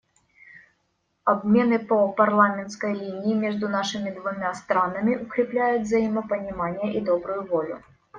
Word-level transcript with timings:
Обмены 1.25 1.77
по 1.77 2.11
парламентской 2.11 2.95
линии 2.95 3.35
между 3.35 3.69
нашими 3.69 4.09
двумя 4.09 4.51
странами 4.55 5.15
укрепляют 5.17 5.83
взаимопонимание 5.83 6.95
и 6.97 7.01
добрую 7.01 7.45
волю. 7.45 7.83